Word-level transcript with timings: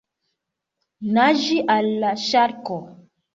Naĝi 1.17 1.59
al 1.75 1.91
la 2.05 2.15
ŝarko! 2.25 2.81